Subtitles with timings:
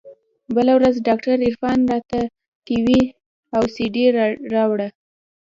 [0.55, 2.19] بله ورځ ډاکتر عرفان راته
[2.65, 3.01] ټي وي
[3.55, 4.05] او سي ډي
[4.53, 4.87] راوړه.